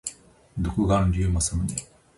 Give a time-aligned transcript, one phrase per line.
[0.59, 1.77] 独眼竜政宗